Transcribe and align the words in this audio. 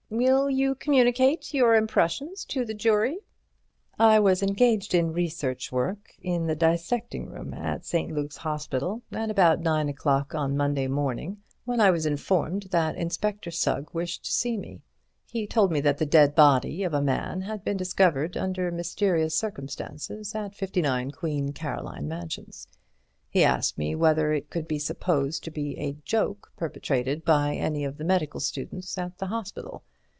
"Will 0.13 0.49
you 0.49 0.75
communicate 0.75 1.53
your 1.53 1.73
impressions 1.73 2.43
to 2.45 2.65
the 2.65 2.73
jury?" 2.73 3.19
"I 3.97 4.19
was 4.19 4.43
engaged 4.43 4.93
in 4.93 5.13
research 5.13 5.71
work 5.71 6.11
in 6.21 6.47
the 6.47 6.55
dissecting 6.55 7.27
room 7.27 7.53
at 7.53 7.85
St. 7.85 8.11
Luke's 8.11 8.35
Hospital 8.35 9.01
at 9.13 9.31
about 9.31 9.61
nine 9.61 9.87
o'clock 9.87 10.35
on 10.35 10.57
Monday 10.57 10.87
morning, 10.89 11.37
when 11.63 11.79
I 11.79 11.91
was 11.91 12.05
informed 12.05 12.63
that 12.71 12.97
Inspector 12.97 13.49
Sugg 13.51 13.89
wished 13.93 14.25
to 14.25 14.33
see 14.33 14.57
me. 14.57 14.81
He 15.27 15.47
told 15.47 15.71
me 15.71 15.79
that 15.79 15.97
the 15.97 16.05
dead 16.05 16.35
body 16.35 16.83
of 16.83 16.93
a 16.93 17.01
man 17.01 17.39
had 17.39 17.63
been 17.63 17.77
discovered 17.77 18.35
under 18.35 18.69
mysterious 18.69 19.33
circumstances 19.33 20.35
at 20.35 20.55
59 20.55 21.11
Queen 21.11 21.53
Caroline 21.53 22.09
Mansions. 22.09 22.67
He 23.29 23.45
asked 23.45 23.77
me 23.77 23.95
whether 23.95 24.33
it 24.33 24.49
could 24.49 24.67
be 24.67 24.77
supposed 24.77 25.45
to 25.45 25.51
be 25.51 25.77
a 25.77 25.95
joke 26.03 26.51
perpetrated 26.57 27.23
by 27.23 27.55
any 27.55 27.85
of 27.85 27.95
the 27.95 28.03
medical 28.03 28.41
students 28.41 28.97
at 28.97 29.17
the 29.17 29.27
hospital. 29.27 29.83